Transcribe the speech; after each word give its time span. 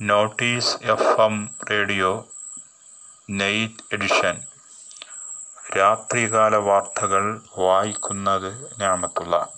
Notice 0.00 0.76
F 0.82 1.20
M 1.20 1.50
radio 1.70 2.28
night 3.30 3.82
edition. 3.92 4.42
രാത്രികാല 5.76 6.56
വാർത്തകൾ 6.56 7.40
വായിക്കുന്നത് 7.58 8.80
ഞാമത്തുള്ള. 8.80 9.48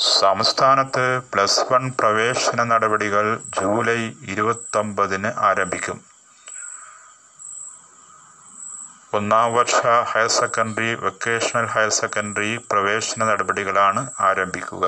സംസ്ഥാനത്ത് 0.00 1.20
പ്ലസ് 1.32 1.72
വൺ 1.72 1.92
പ്രവേശന 2.00 2.64
നടപടികൾ 2.64 3.42
ജൂലൈ 3.60 4.12
ഇരുപത്തൊമ്പതിന് 4.22 5.32
ആരംഭിക്കും. 5.36 6.15
ഒന്നാം 9.16 9.48
വർഷ 9.56 9.80
higher 10.10 10.30
secondary 10.36 10.88
vocational 11.02 11.66
higher 11.74 11.90
secondary 11.98 12.50
പ്രവേശന 12.70 13.20
നടപടികളാണ് 13.24 14.00
ആരംഭിക്കുക. 14.20 14.84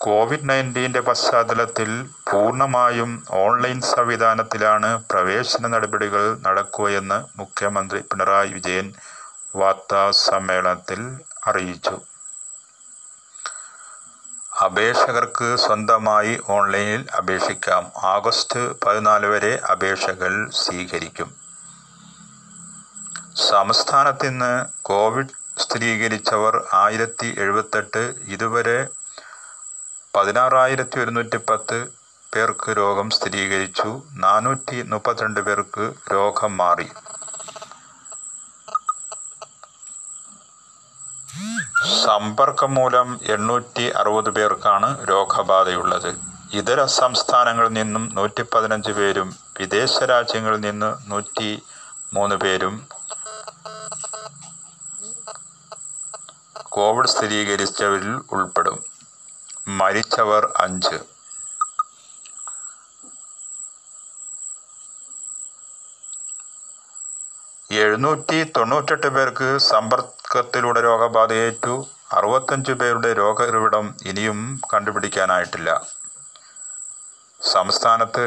കോവിഡ് 0.00 0.48
നയന്റീന്റെ 0.48 1.00
പശ്ചാത്തലത്തിൽ 1.00 1.90
പൂർണമായും 2.30 3.10
ഓൺലൈൻ 3.44 3.80
സംവിധാനത്തിലാണ് 3.80 4.90
പ്രവേശന 5.10 5.66
നടപടികൾ 5.66 6.24
നടക്കുകയെന്ന് 6.46 7.18
മുഖ്യമന്ത്രി 7.40 8.00
പിണറായി 8.10 8.52
വിജയൻ 8.58 8.86
വാർത്താ 9.56 10.04
സമ്മേളനത്തിൽ 10.26 11.00
അറിയിച്ചു. 11.46 11.96
അപേക്ഷകർക്ക് 14.64 15.56
സ്വന്തമായി 15.56 16.40
ഓൺലൈനിൽ 16.48 17.06
അപേക്ഷിക്കാം. 17.16 17.92
ആഗസ്റ്റ് 17.96 18.80
പതിനാല് 18.86 19.26
വരെ 19.26 19.60
അപേക്ഷകൾ 19.70 20.50
സ്വീകരിക്കും. 20.54 21.34
സംസ്ഥാനത്ത് 23.48 24.26
ഇന്ന് 24.26 24.66
കോവിഡ് 24.82 25.34
സ്ഥിരീകരിച്ചവർ 25.58 26.64
ആയിരത്തി 26.72 27.34
എഴുപത്തെട്ട് 27.38 28.14
ഇതുവരെ 28.28 28.88
പതിനാറായിരത്തി 30.16 31.00
ഒരുന്നൂറ്റി 31.00 31.36
പത്ത് 31.36 31.86
പേർക്ക് 32.34 32.76
രോഗം 32.76 33.10
സ്ഥിരീകരിച്ചു. 33.10 34.02
നാനൂറ്റി 34.12 34.82
മുപ്പത്തിരണ്ട് 34.82 35.40
പേർക്ക് 35.40 35.92
രോഗം 36.12 36.56
മാറി. 36.56 36.88
സമ്പർക്കം 41.90 42.74
മൂലം 42.74 43.20
എണ്ണൂറ്റി 43.22 43.82
അറുപത് 43.82 44.30
പേർക്കാണ് 44.30 45.08
രോഗബാധയുള്ളത്. 45.08 46.14
ഇതര 46.52 46.84
സംസ്ഥാനങ്ങളിൽ 46.84 47.68
നിന്നും 47.68 48.10
നൂറ്റി 48.14 48.42
പതിനഞ്ച് 48.42 48.92
പേരും 48.92 49.36
വിദേശ 49.60 50.02
രാജ്യങ്ങളിൽ 50.02 50.60
നിന്ന് 50.60 51.10
നൂറ്റി 51.10 51.62
മൂന്ന് 52.14 52.36
പേരും 52.36 52.88
കോവിഡ് 56.62 57.08
സ്ഥിരീകരിച്ചവരിൽ 57.08 58.20
ഉൾപ്പെടും. 58.32 58.84
മരിച്ചവർ 59.68 60.52
അഞ്ച്. 60.56 60.98
എഴുന്നൂറ്റി 67.72 68.52
തൊണ്ണൂറ്റെട്ട് 68.56 69.06
പേർക്ക് 69.06 69.58
സമ്പർക്കത്തിലൂടെ 70.30 70.80
രോഗബാധയേറ്റു 70.86 71.72
അറുപത്തഞ്ച് 72.16 72.72
പേരുടെ 72.80 73.08
രോഗ 73.20 73.38
രോഗഉറവിടം 73.40 73.86
ഇനിയും 74.10 74.38
കണ്ടുപിടിക്കാനായിട്ടില്ല. 74.72 75.70
സംസ്ഥാനത്ത് 77.40 78.26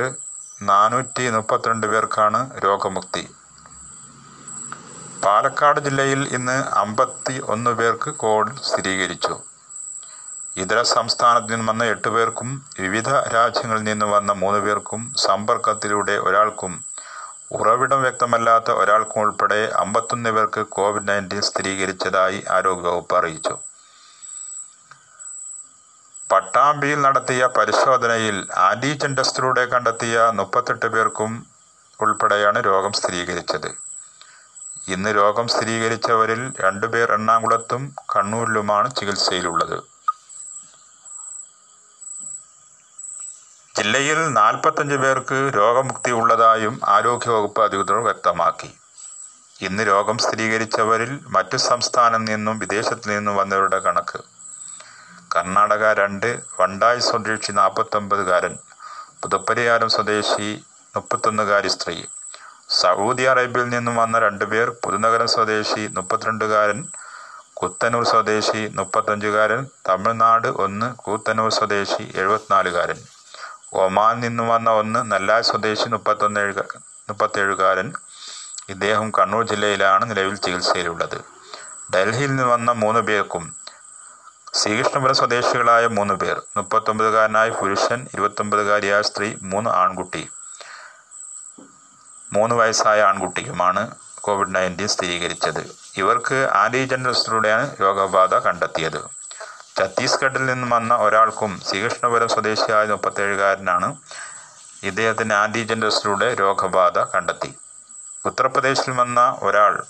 നാനൂറ്റി 0.69 1.23
മുപ്പത്തിരണ്ട് 1.35 1.87
പേർക്കാണ് 1.93 2.39
രോഗമുക്തി. 2.65 3.23
പാലക്കാട് 5.23 5.79
ജില്ലയിൽ 5.87 6.21
ഇന്ന് 6.37 6.57
അമ്പത്തി 6.83 7.35
ഒന്ന് 7.55 7.71
പേർക്ക് 7.79 8.11
കോവിഡ് 8.23 8.55
സ്ഥിരീകരിച്ചു. 8.69 9.35
ഇതര 10.63 10.81
സംസ്ഥാനത്ത് 10.95 11.51
നിന്ന് 11.53 11.67
വന്ന 11.71 11.85
എട്ട് 11.95 12.11
പേർക്കും 12.17 12.49
വിവിധ 12.79 13.09
രാജ്യങ്ങളിൽ 13.37 13.85
നിന്ന് 13.91 14.09
വന്ന 14.15 14.33
മൂന്ന് 14.43 14.61
പേർക്കും 14.67 15.03
സമ്പർക്കത്തിലൂടെ 15.27 16.17
ഒരാൾക്കും 16.27 16.75
ഉറവിടം 17.53 18.01
വ്യക്തമല്ലാത്ത 18.01 18.71
ഒരാൾക്കും 18.71 19.21
ഉൾപ്പെടെ 19.21 19.71
അമ്പത്തൊന്ന് 19.75 20.29
പേർക്ക് 20.29 20.65
കോവിഡ് 20.65 21.07
നയന്റീൻ 21.07 21.41
സ്ഥിരീകരിച്ചതായി 21.41 22.43
ആരോഗ്യവകുപ്പ് 22.49 23.17
അറിയിച്ചു. 23.17 23.57
പട്ടാമ്പിയിൽ 26.31 27.01
നടത്തിയ 27.01 27.49
പരിശോധനയിൽ 27.57 28.47
ആന്റിജൻ 28.57 29.15
ടെസ്റ്റിലൂടെ 29.15 29.65
കണ്ടെത്തിയ 29.65 30.31
മുപ്പത്തെട്ട് 30.33 30.85
പേർക്കും 30.85 31.47
ഉൾപ്പെടെയാണ് 32.01 32.65
രോഗം 32.65 32.91
സ്ഥിരീകരിച്ചത്. 32.91 33.69
ഇന്ന് 34.87 35.15
രോഗം 35.15 35.47
സ്ഥിരീകരിച്ചവരിൽ 35.47 36.53
രണ്ടുപേർ 36.59 37.11
എറണാകുളത്തും 37.11 37.95
കണ്ണൂരിലുമാണ് 38.15 38.95
ചികിത്സയിലുള്ളത്. 38.95 39.92
ജില്ലയിൽ 43.83 44.19
നാൽപ്പത്തഞ്ച് 44.37 44.95
പേർക്ക് 44.95 45.37
രോഗമുക്തി 45.55 46.11
ഉള്ളതായും 46.11 46.79
ആരോഗ്യവകുപ്പ് 46.87 47.61
അധികൃതർ 47.63 47.95
വ്യക്തമാക്കി. 47.95 48.69
ഇന്ന് 49.61 49.83
രോഗം 49.87 50.17
സ്ഥിരീകരിച്ചവരിൽ 50.17 51.19
മറ്റു 51.27 51.57
സംസ്ഥാനം 51.57 52.25
നിന്നും 52.25 52.59
വിദേശത്തു 52.59 53.07
നിന്നും 53.09 53.35
വന്നവരുടെ 53.35 53.79
കണക്ക്. 53.79 54.19
കർണാടക 55.35 55.91
രണ്ട് 55.99 56.39
വണ്ടായി 56.59 56.99
സ്വദേശി 56.99 57.51
നാൽപ്പത്തൊമ്പതുകാരൻ 57.51 58.53
പുതുപ്പരിയാരം 59.23 59.89
സ്വദേശി 59.89 60.63
മുപ്പത്തൊന്നുകാരി 60.95 61.67
സ്ത്രീ. 61.67 61.97
സൗദി 62.81 63.23
അറേബ്യയിൽ 63.23 63.69
നിന്നും 63.69 63.95
വന്ന 63.95 64.19
രണ്ടുപേർ 64.19 64.69
പുതുനഗരം 64.83 65.27
സ്വദേശി 65.27 65.87
മുപ്പത്തിരണ്ടുകാരൻ 65.97 66.87
കുത്തനൂർ 67.53 68.05
സ്വദേശി 68.05 68.61
മുപ്പത്തഞ്ചുകാരൻ 68.75 69.67
തമിഴ്നാട് 69.89 70.47
ഒന്ന് 70.47 70.89
കൂത്തനൂർ 70.95 71.51
സ്വദേശി 71.51 72.03
എഴുപത്തിനാലുകാരൻ. 72.15 73.01
ഒമാൻ 73.81 74.19
നിന്ന് 74.19 74.43
വന്ന 74.43 74.69
ഒന്ന് 74.69 75.11
നെല്ലാ 75.11 75.41
സ്വദേശി 75.41 75.87
മുപ്പത്തൊന്നേഴ് 75.89 76.53
മുപ്പത്തേഴുകാരൻ. 77.09 77.93
ഇദ്ദേഹം 78.69 79.11
കണ്ണൂർ 79.11 79.43
ജില്ലയിലാണ് 79.47 80.09
നിലവിൽ 80.09 80.35
ചികിത്സയിലുള്ളത്. 80.35 81.17
ഡൽഹിയിൽ 81.95 82.29
നിന്ന് 82.29 82.43
വന്ന 82.43 82.71
മൂന്ന് 82.71 82.99
പേർക്കും 82.99 83.55
ശ്രീകൃഷ്ണപുരം 84.53 85.15
സ്വദേശികളായ 85.15 85.87
മൂന്ന് 85.87 86.13
പേർ 86.13 86.41
മുപ്പത്തൊമ്പതുകാരനായ 86.57 87.49
പുരുഷൻ 87.49 88.07
ഇരുപത്തൊമ്പതുകാരിയായ 88.13 89.01
സ്ത്രീ 89.01 89.35
മൂന്ന് 89.41 89.69
ആൺകുട്ടി 89.69 90.29
മൂന്ന് 92.33 92.55
വയസ്സായ 92.55 93.01
ആൺകുട്ടിക്കുമാണ് 93.01 93.95
കോവിഡ് 94.21 94.55
നയന്റീൻ 94.55 94.87
സ്ഥിരീകരിച്ചത്. 94.87 95.63
ഇവർക്ക് 95.97 96.49
ആന്റിജൻ 96.51 97.05
ടെസ്റ്റിലൂടെയാണ് 97.05 97.75
രോഗബാധ 97.81 98.35
കണ്ടെത്തിയത്. 98.35 99.01
ഛത്തീസ്ഗഡിൽ 99.79 100.45
നിന്നും 100.45 100.69
വന്ന 100.69 100.95
ഒരാൾക്കും 100.95 101.61
ശ്രീകൃഷ്ണപുരം 101.67 102.27
സ്വദേശിയായ 102.27 102.85
മുപ്പത്തേഴുകാരനാണ് 102.85 103.95
ഇദ്ദേഹത്തിന് 104.83 105.33
ആന്റിജൻ 105.33 105.81
ടെസ്റ്റിലൂടെ 105.81 106.33
രോഗബാധ 106.33 106.99
കണ്ടെത്തി. 106.99 107.51
ഉത്തർപ്രദേശിൽ 108.25 108.91
വന്ന 108.91 109.39
ഒരാൾ 109.41 109.83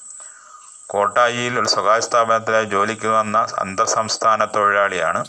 കോട്ടായിയിൽ 0.88 1.60
ഒരു 1.60 1.68
സ്വകാര്യ 1.68 2.06
സ്ഥാപനത്തിലായി 2.06 2.66
ജോലിക്ക് 2.66 3.08
വന്ന 3.08 3.48
അന്തർ 3.60 3.88
സംസ്ഥാന 3.88 4.46
തൊഴിലാളിയാണ്. 4.46 5.26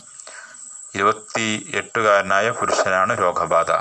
ഇരുപത്തി 0.95 1.71
എട്ടുകാരനായ 1.75 2.49
പുരുഷനാണ് 2.49 3.13
രോഗബാധ. 3.21 3.71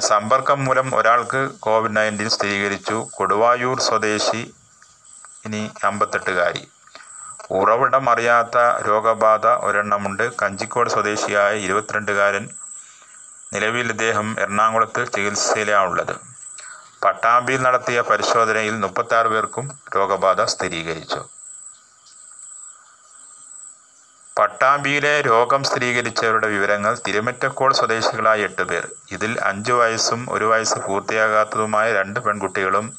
സമ്പർക്കം 0.00 0.64
മൂലം 0.64 0.94
ഒരാൾക്ക് 0.94 1.40
കോവിഡ് 1.60 1.96
നയന്റീൻ 1.96 2.30
സ്ഥിരീകരിച്ചു. 2.30 3.08
കൊടുവായൂർ 3.14 3.80
സ്വദേശി 3.80 4.54
ഇനി 5.46 5.70
അമ്പത്തെട്ടുകാരി. 5.84 6.68
ഉറവിടം 7.50 8.10
അറിയാത്ത 8.10 8.86
രോഗബാധ 8.88 9.46
ഒരെണ്ണമുണ്ട്. 9.46 10.32
കഞ്ചിക്കോട് 10.42 10.90
സ്വദേശിയായ 10.90 11.56
ഇരുപത്തിരണ്ടുകാരൻ 11.56 12.48
നിലവിൽ 13.52 13.90
ഇദ്ദേഹം 13.90 14.36
എറണാകുളത്ത് 14.40 15.12
ചികിത്സയിലാണുള്ളത്. 15.12 16.16
പട്ടാമ്പിയിൽ 17.04 17.62
നടത്തിയ 17.62 18.00
പരിശോധനയിൽ 18.00 18.72
മുപ്പത്തി 18.80 19.28
പേർക്കും 19.28 19.78
രോഗബാധ 19.96 20.42
സ്ഥിരീകരിച്ചു. 20.42 21.28
പട്ടാമ്പിയിലെ 24.38 25.20
രോഗം 25.20 25.62
സ്ഥിരീകരിച്ചവരുടെ 25.62 26.46
വിവരങ്ങൾ 26.46 26.98
തിരുമറ്റക്കോട് 27.06 27.74
സ്വദേശികളായ 27.74 28.40
എട്ട് 28.40 28.62
പേർ. 28.62 28.88
ഇതിൽ 29.12 29.40
അഞ്ചു 29.42 29.72
വയസ്സും 29.72 30.26
ഒരു 30.30 30.44
വയസ്സ് 30.44 30.78
പൂർത്തിയാകാത്തതുമായ 30.78 31.92
രണ്ട് 31.92 32.20
പെൺകുട്ടികളും 32.20 32.98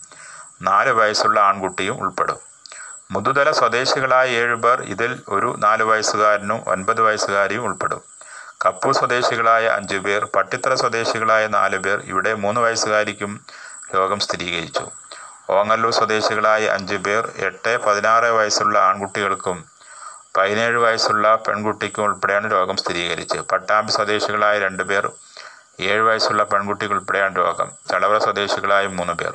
നാല് 0.62 0.91
വയസ്സുള്ള 0.91 1.39
ആൺകുട്ടിയും 1.39 2.00
ഉൾപ്പെടും. 2.00 2.55
മുതുതല 3.12 3.52
സ്വദേശികളായ 3.52 4.30
ഏഴുപേർ 4.30 4.81
ഇതിൽ 4.81 5.19
ഒരു 5.30 5.56
നാല് 5.57 5.84
വയസ്സുകാരനും 5.84 6.63
ഒൻപത് 6.68 7.02
വയസ്സുകാരിയും 7.02 7.63
ഉൾപ്പെടും. 7.63 8.02
കപ്പൂർ 8.66 8.94
സ്വദേശികളായ 8.94 9.66
അഞ്ചു 9.68 9.98
പേർ 9.98 10.25
പട്ടിത്തറ 10.25 10.74
സ്വദേശികളായ 10.74 11.48
നാല് 11.48 11.78
പേർ 11.78 12.02
ഇവിടെ 12.06 12.34
മൂന്ന് 12.34 12.62
വയസ്സുകാരിക്കും 12.62 13.40
രോഗം 13.96 14.19
സ്ഥിരീകരിച്ചു. 14.19 14.86
ഓങ്ങല്ലൂർ 15.50 15.94
സ്വദേശികളായ 15.94 16.66
അഞ്ചു 16.68 16.96
പേർ 16.96 17.31
എട്ട് 17.38 17.78
പതിനാറ് 17.78 18.25
വയസ്സുള്ള 18.25 18.80
ആൺകുട്ടികൾക്കും 18.80 19.66
പതിനേഴ് 20.38 20.78
വയസ്സുള്ള 20.78 21.36
പെൺകുട്ടിക്കും 21.36 22.04
ഉൾപ്പെടെയാണ് 22.04 22.51
രോഗം 22.51 22.75
സ്ഥിരീകരിച്ചത്. 22.75 23.42
പട്ടാമ്പി 23.42 23.92
സ്വദേശികളായ 23.92 24.60
രണ്ടുപേർ 24.60 25.12
ഏഴ് 25.80 26.01
വയസ്സുള്ള 26.01 26.44
പെൺകുട്ടിക്ക് 26.44 26.94
ഉൾപ്പെടെയാണ് 26.94 27.36
രോഗം. 27.36 27.72
തളവറ 27.94 28.18
സ്വദേശികളായ 28.18 28.88
മൂന്ന് 28.88 29.13
പേർ. 29.13 29.34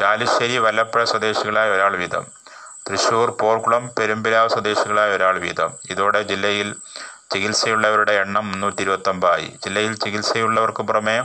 ചാലിശ്ശേരി 0.00 0.58
വല്ലപ്പുഴ 0.58 1.04
സ്വദേശികളായ 1.04 1.70
ഒരാൾ 1.70 1.96
വീതം. 1.96 2.43
തൃശൂർ 2.86 3.28
പോർക്കുളം 3.40 3.84
പെരുമ്പിലാവ് 3.98 4.48
സ്വദേശികളായ 4.48 5.10
ഒരാൾ 5.16 5.38
വീതം. 5.38 5.70
ഇതോടെ 5.92 6.22
ജില്ലയിൽ 6.30 6.68
ചികിത്സയുള്ളവരുടെ 7.32 8.12
എണ്ണം 8.22 8.44
മുന്നൂറ്റി 8.50 8.82
ഇരുപത്തൊമ്പതായി 8.82 9.48
ജില്ലയിൽ 9.64 9.92
ചികിത്സയുള്ളവർക്ക് 10.02 10.82
പുറമെ 10.82 11.16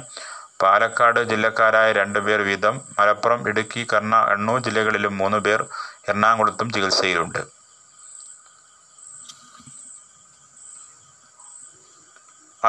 പാലക്കാട് 0.61 1.19
ജില്ലക്കാരായ 1.31 1.89
രണ്ടുപേർ 1.91 2.39
വീതം. 2.41 2.75
മലപ്പുറം 2.99 3.49
ഇടുക്കി 3.49 3.87
കർണ 3.93 4.13
കണ്ണൂർ 4.29 4.59
ജില്ലകളിലും 4.67 5.17
മൂന്ന് 5.17 5.37
പേർ 5.37 5.61
എറണാകുളത്തും 6.09 6.69
ചികിത്സയിലുണ്ട്. 6.75 7.41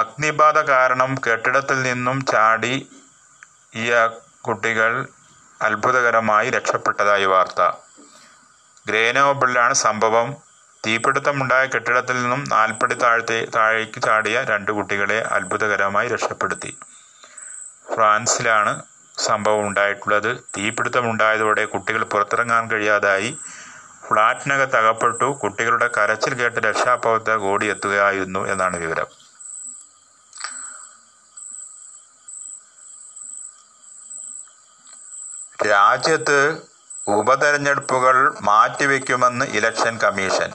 അഗ്നിബാധ 0.00 0.58
കാരണം 0.72 1.14
കെട്ടിടത്തിൽ 1.26 1.82
നിന്നും 1.82 2.18
ചാടി 2.32 2.74
ഈ 3.76 3.86
കുട്ടികൾ 4.48 4.92
അത്ഭുതകരമായി 5.60 6.50
രക്ഷപ്പെട്ടതായി 6.50 7.24
വാർത്ത. 7.24 7.60
ഗ്രേനോബിളിലാണ് 8.86 9.74
സംഭവം. 9.74 10.28
തീപിടുത്തമുണ്ടായ 10.86 11.66
കെട്ടിടത്തിൽ 11.66 12.22
നിന്നും 12.22 12.44
നാൽപ്പടി 12.48 12.94
താഴ്ത്തി 12.94 13.48
താഴേക്ക് 13.54 14.02
ചാടിയ 14.02 14.42
രണ്ട് 14.42 14.72
കുട്ടികളെ 14.72 15.18
അത്ഭുതകരമായി 15.36 16.08
രക്ഷപ്പെടുത്തി. 16.08 16.72
ഫ്രാൻസിലാണ് 17.94 18.72
സംഭവം 19.18 19.66
ഉണ്ടായിട്ടുള്ളത്. 19.68 20.40
തീപിടുത്തമുണ്ടായതോടെ 20.56 21.64
കുട്ടികൾ 21.64 22.04
പുറത്തിറങ്ങാൻ 22.04 22.70
കഴിയാതായി. 22.70 23.30
ഫ്ളാറ്റിനകത്ത് 24.08 24.72
തകപ്പെട്ടു. 24.76 25.24
കുട്ടികളുടെ 25.42 25.90
കരച്ചിൽ 25.98 26.34
കേട്ട് 26.34 26.60
രക്ഷാപ്രവർത്തകർ 26.60 27.38
ഓടിയെത്തുകയായിരുന്നു 27.52 28.46
എന്നാണ് 28.48 28.76
വിവരം. 28.76 29.10
രാജ്യത്ത് 35.58 36.38
ഉപതെരഞ്ഞെടുപ്പുകൾ 37.18 38.16
മാറ്റിവെക്കുമെന്ന് 38.42 39.46
ഇലക്ഷൻ 39.58 39.94
കമ്മീഷൻ. 39.98 40.50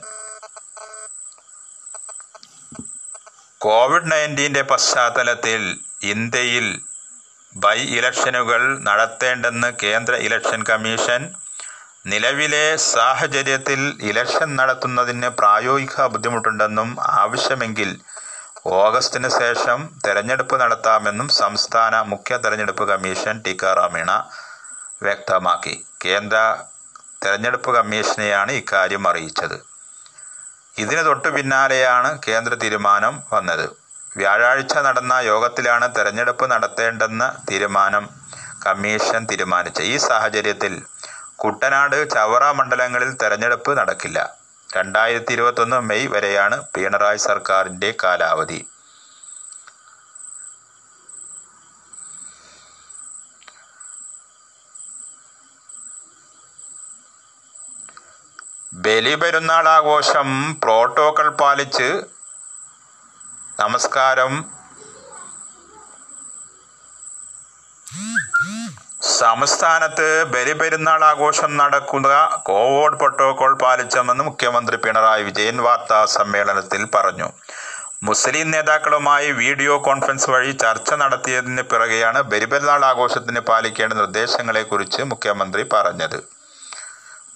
കോവിഡ് 3.61 4.11
നയന്റീന്റെ 4.11 4.61
പശ്ചാത്തലത്തിൽ 4.61 5.61
ഇന്ത്യയിൽ 6.03 6.65
ബൈ 7.55 7.79
ഇലക്ഷനുകൾ 7.97 8.61
നടത്തേണ്ടെന്ന് 8.79 9.69
കേന്ദ്ര 9.83 10.15
ഇലക്ഷൻ 10.17 10.63
കമ്മീഷൻ 10.63 11.21
നിലവിലെ 12.05 12.65
സാഹചര്യത്തിൽ 12.93 13.79
ഇലക്ഷൻ 14.01 14.55
നടത്തുന്നതിന് 14.55 15.29
പ്രായോഗിക 15.39 16.05
ബുദ്ധിമുട്ടുണ്ടെന്നും 16.05 16.89
ആവശ്യമെങ്കിൽ 17.21 17.91
ഓഗസ്റ്റിന് 18.65 19.29
ശേഷം 19.29 19.79
തെരഞ്ഞെടുപ്പ് 20.05 20.55
നടത്താമെന്നും 20.59 21.27
സംസ്ഥാന 21.29 21.95
മുഖ്യ 22.01 22.37
തെരഞ്ഞെടുപ്പ് 22.37 22.85
കമ്മീഷൻ 22.89 23.41
ടിക്കാറാം 23.45 23.93
മീണ 23.93 24.11
വ്യക്തമാക്കി. 25.01 25.85
കേന്ദ്ര 26.05 26.37
തെരഞ്ഞെടുപ്പ് 27.25 27.75
കമ്മീഷനെയാണ് 27.75 28.51
ഇക്കാര്യം 28.51 29.07
അറിയിച്ചത്. 29.07 29.57
ഇതിന് 30.77 31.05
തൊട്ടു 31.05 31.27
പിന്നാലെയാണ് 31.27 32.19
കേന്ദ്ര 32.27 32.53
തീരുമാനം 32.55 33.23
വന്നത്. 33.33 33.65
വ്യാഴാഴ്ച 34.17 34.77
നടന്ന 34.77 35.13
യോഗത്തിലാണ് 35.13 35.95
തെരഞ്ഞെടുപ്പ് 35.95 36.51
നടത്തേണ്ടെന്ന 36.51 37.43
തീരുമാനം 37.51 38.09
കമ്മീഷൻ 38.65 39.25
തീരുമാനിച്ചത്. 39.25 39.83
ഈ 39.83 39.97
സാഹചര്യത്തിൽ 39.97 40.81
കുട്ടനാട് 41.35 42.09
ചവറ 42.09 42.43
മണ്ഡലങ്ങളിൽ 42.51 43.11
തെരഞ്ഞെടുപ്പ് 43.21 43.77
നടക്കില്ല. 43.77 44.19
രണ്ടായിരത്തി 44.75 45.33
ഇരുപത്തൊന്ന് 45.33 45.79
മെയ് 45.79 46.07
വരെയാണ് 46.07 46.63
പിണറായി 46.73 47.17
സർക്കാരിന്റെ 47.17 47.95
കാലാവധി. 48.03 48.67
ബലിപെരുന്നാൾ 58.83 59.65
ആഘോഷം 59.77 60.29
പ്രോട്ടോക്കോൾ 60.63 61.27
പാലിച്ച് 61.41 61.87
നമസ്കാരം. 63.59 64.33
സംസ്ഥാനത്ത് 69.19 70.07
ബലിപെരുന്നാൾ 70.33 71.01
ആഘോഷം 71.11 71.51
നടക്കുന്ന 71.61 72.17
കോവിഡ് 72.49 72.99
പ്രോട്ടോകോൾ 73.01 73.53
പാലിച്ചെന്ന് 73.63 74.25
മുഖ്യമന്ത്രി 74.29 74.79
പിണറായി 74.85 75.23
വിജയൻ 75.29 75.57
വാർത്താ 75.67 75.99
സമ്മേളനത്തിൽ 76.17 76.83
പറഞ്ഞു. 76.97 77.29
മുസ്ലിം 78.09 78.47
നേതാക്കളുമായി 78.55 79.27
വീഡിയോ 79.41 79.73
കോൺഫറൻസ് 79.89 80.31
വഴി 80.35 80.51
ചർച്ച 80.63 80.93
നടത്തിയതിന് 81.03 81.63
പിറകെയാണ് 81.71 82.21
ബലിപെരുന്നാൾ 82.31 82.83
ആഘോഷത്തിന് 82.93 83.43
പാലിക്കേണ്ട 83.51 83.93
നിർദ്ദേശങ്ങളെക്കുറിച്ച് 84.03 85.03
മുഖ്യമന്ത്രി 85.11 85.63
പറഞ്ഞത്. 85.75 86.19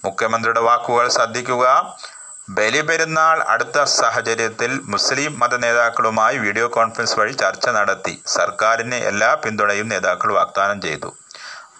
മുഖ്യമന്ത്രിയുടെ 0.04 0.60
വാക്കുകൾ 0.60 1.08
ശ്രദ്ധിക്കുക. 1.08 1.94
ബലിപെരുന്നാൾ 2.50 3.42
അടുത്ത 3.42 3.82
സാഹചര്യത്തിൽ 3.82 4.80
മുസ്ലിം 4.84 5.38
മത 5.38 5.56
നേതാക്കളുമായി 5.56 6.36
വീഡിയോ 6.38 6.68
കോൺഫറൻസ് 6.68 7.18
വഴി 7.18 7.32
ചർച്ച 7.32 7.68
നടത്തി. 7.68 8.22
സർക്കാരിന് 8.26 8.94
എല്ലാ 8.94 9.34
പിന്തുണയും 9.34 9.88
നേതാക്കൾ 9.88 10.32
വാഗ്ദാനം 10.32 10.80
ചെയ്തു. 10.80 11.16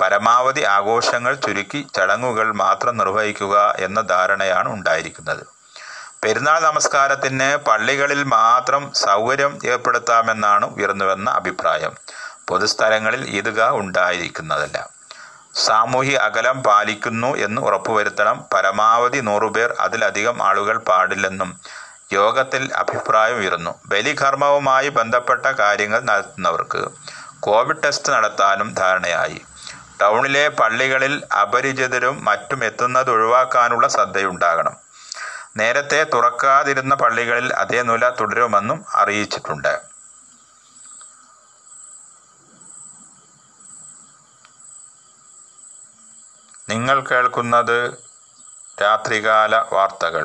പരമാവധി 0.02 0.62
ആഘോഷങ്ങൾ 0.62 1.34
ചുരുക്കി 1.34 1.86
ചടങ്ങുകൾ 1.94 2.52
മാത്രം 2.52 2.96
നിർവഹിക്കുക 2.96 3.74
എന്ന 3.78 4.00
ധാരണയാണ് 4.00 4.68
ഉണ്ടായിരിക്കുന്നത്. 4.68 5.42
പെരുന്നാൾ 6.24 6.60
നമസ്കാരത്തിന് 6.60 7.56
പള്ളികളിൽ 7.56 8.22
മാത്രം 8.24 8.92
സൗകര്യം 8.92 9.58
ഏർപ്പെടുത്താമെന്നാണ് 9.64 10.66
ഉയർന്നുവെന്ന 10.76 11.30
അഭിപ്രായം. 11.30 11.92
പൊതുസ്ഥലങ്ങളിൽ 12.48 13.22
ഈദ്ഗാഹ് 13.28 13.76
ഉണ്ടായിരിക്കുന്നതല്ല. 13.76 14.78
സാമൂഹ്യ 15.54 16.16
അകലം 16.16 16.62
പാലിക്കുന്നു 16.62 17.36
എന്ന് 17.36 17.62
ഉറപ്പുവരുത്തണം. 17.62 18.44
പരമാവധി 18.54 19.20
നൂറുപേർ 19.20 19.74
അതിലധികം 19.80 20.42
ആളുകൾ 20.42 20.78
പാടില്ലെന്നും 20.78 21.60
യോഗത്തിൽ 22.12 22.70
അഭിപ്രായം 22.74 23.36
ഉയർന്നു. 23.36 23.74
ബലികർമ്മവുമായി 23.86 24.88
ബന്ധപ്പെട്ട 24.88 25.46
കാര്യങ്ങൾ 25.46 26.00
നടത്തുന്നവർക്ക് 26.00 26.90
കോവിഡ് 27.40 27.82
ടെസ്റ്റ് 27.84 28.12
നടത്താനും 28.12 28.74
ധാരണയായി. 28.74 29.40
ടൗണിലെ 30.00 30.48
പള്ളികളിൽ 30.48 31.22
അപരിചിതരും 31.42 32.24
മറ്റും 32.24 32.64
എത്തുന്നത് 32.64 33.10
ഒഴിവാക്കാനുള്ള 33.10 33.88
ശ്രദ്ധയുണ്ടാകണം. 33.88 34.76
നേരത്തെ 35.56 36.04
തുറക്കാതിരുന്ന 36.04 36.94
പള്ളികളിൽ 36.94 37.52
അതേ 37.52 37.82
നില 37.82 38.08
തുടരുമെന്നും 38.08 38.84
അറിയിച്ചിട്ടുണ്ട്. 38.94 39.89
നിങ്ങൾ 46.70 46.96
കേൾക്കുന്നത് 47.00 47.78
രാത്രികാല 48.82 49.54
വാർത്തകൾ. 49.72 50.24